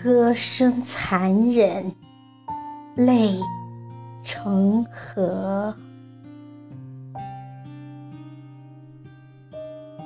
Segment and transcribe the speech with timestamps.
[0.00, 1.92] 歌声残忍，
[2.94, 3.40] 泪
[4.22, 5.74] 成河。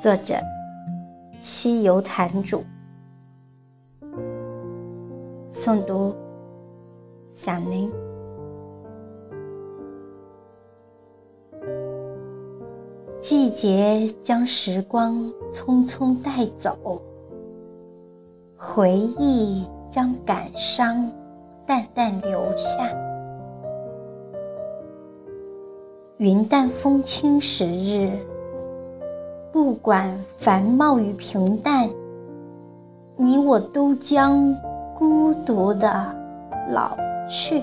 [0.00, 0.36] 作者：
[1.38, 2.64] 西游坛主。
[5.52, 6.16] 诵读：
[7.30, 7.92] 响铃。
[13.20, 17.02] 季节将时光匆匆带走，
[18.56, 21.12] 回忆将感伤
[21.66, 22.88] 淡淡留下。
[26.16, 28.10] 云淡风轻时日，
[29.52, 31.90] 不管繁茂与平淡，
[33.16, 34.56] 你我都将
[34.98, 35.92] 孤独的
[36.70, 36.96] 老
[37.28, 37.62] 去。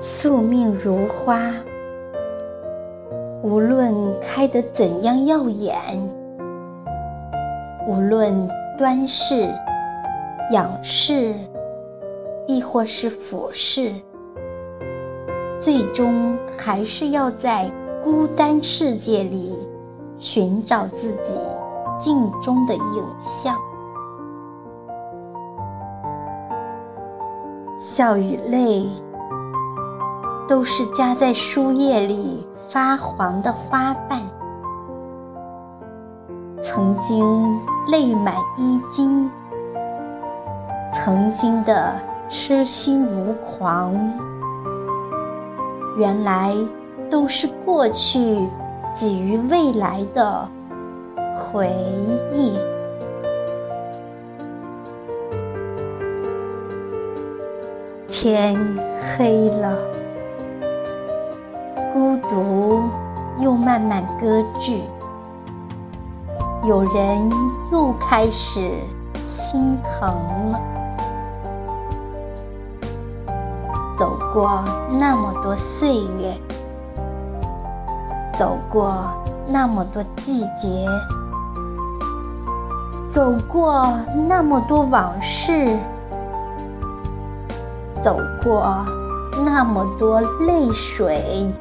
[0.00, 1.54] 宿命如花，
[3.44, 5.72] 无论开得怎样耀眼，
[7.92, 8.48] 无论
[8.78, 9.54] 端视、
[10.50, 11.34] 仰视，
[12.46, 13.92] 亦或是俯视，
[15.60, 17.70] 最终还是要在
[18.02, 19.54] 孤单世界里
[20.16, 21.36] 寻找自己
[21.98, 23.58] 镜中的影像。
[27.76, 28.86] 笑与泪。
[30.48, 34.20] 都是夹在书页里发黄的花瓣，
[36.74, 39.30] 曾经泪满衣襟，
[40.90, 41.92] 曾经的
[42.30, 43.94] 痴心无狂，
[45.98, 46.56] 原来
[47.10, 48.48] 都是过去
[48.94, 50.48] 给予未来的
[51.34, 51.68] 回
[52.32, 52.54] 忆。
[58.08, 58.56] 天
[59.14, 59.76] 黑了。
[61.92, 62.80] 孤独
[63.38, 64.80] 又慢慢割据，
[66.64, 67.28] 有人
[67.72, 68.70] 又开始
[69.20, 70.08] 心疼
[70.52, 70.60] 了。
[73.98, 76.34] 走过那么多岁月，
[78.38, 79.04] 走过
[79.48, 80.86] 那么多季节，
[83.10, 83.92] 走过
[84.28, 85.76] 那么多往事，
[88.02, 88.86] 走过
[89.44, 91.52] 那么多泪水。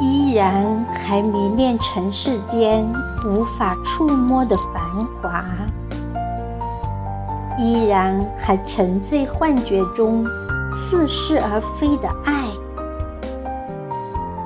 [0.00, 2.90] 依然还迷恋尘世间
[3.26, 4.82] 无法触摸的繁
[5.20, 5.44] 华，
[7.58, 10.24] 依然还沉醉幻觉中
[10.74, 12.46] 似是而非的爱，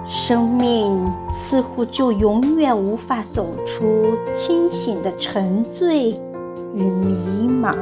[0.09, 6.11] 生命似乎就永远无法走出清醒的沉醉
[6.75, 7.73] 与迷茫。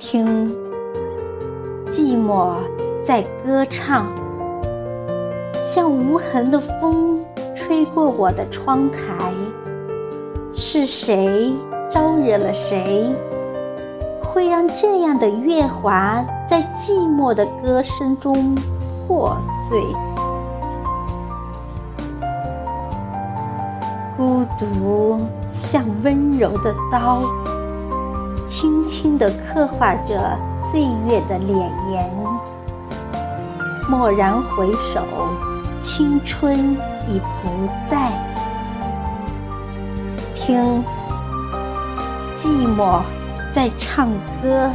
[0.00, 0.69] 听。
[1.90, 2.54] 寂寞
[3.04, 4.06] 在歌唱，
[5.74, 7.18] 像无痕的风
[7.56, 9.32] 吹过我的窗台。
[10.54, 11.52] 是谁
[11.90, 13.12] 招惹了谁，
[14.22, 18.54] 会让这样的月华在寂寞的歌声中
[19.08, 19.36] 破
[19.68, 19.80] 碎？
[24.16, 25.18] 孤独
[25.50, 27.22] 像温柔的刀，
[28.46, 30.38] 轻轻地刻画着。
[30.70, 31.58] 岁月的脸
[31.90, 32.08] 颜，
[33.90, 35.04] 蓦然回首，
[35.82, 36.56] 青春
[37.08, 38.12] 已不在。
[40.32, 40.84] 听，
[42.36, 43.02] 寂寞
[43.52, 44.70] 在唱歌，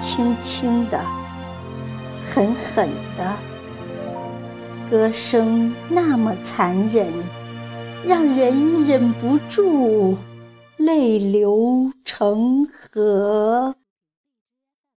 [0.00, 0.98] 轻轻的，
[2.24, 2.88] 狠狠
[3.18, 3.34] 的，
[4.90, 7.06] 歌声那么残忍，
[8.06, 10.16] 让人忍不住
[10.78, 13.74] 泪流成河。